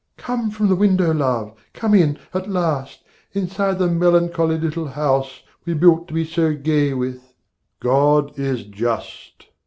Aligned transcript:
Come 0.17 0.49
from 0.49 0.67
the 0.67 0.75
window, 0.75 1.13
love, 1.13 1.53
come 1.73 1.93
in, 1.93 2.17
at 2.33 2.49
last, 2.49 3.03
Inside 3.33 3.77
the 3.77 3.87
melancholy 3.87 4.57
little 4.57 4.87
house 4.87 5.43
We 5.63 5.75
built 5.75 6.07
to 6.07 6.15
be 6.15 6.25
so 6.25 6.55
gay 6.55 6.95
with. 6.95 7.35
God 7.79 8.31
is 8.39 8.63
just. 8.63 9.45